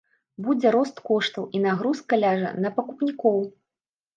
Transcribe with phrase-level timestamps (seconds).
[0.45, 3.37] Будзе рост коштаў і нагрузка ляжа на пакупнікоў.